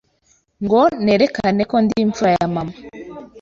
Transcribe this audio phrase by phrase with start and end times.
[0.63, 2.73] ngo nerekane ko ndi imfura ya mama.